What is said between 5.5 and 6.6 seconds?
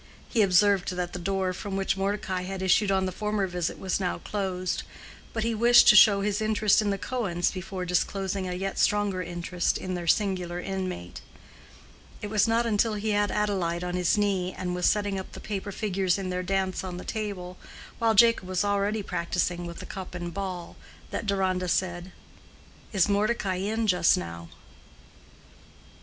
wished to show his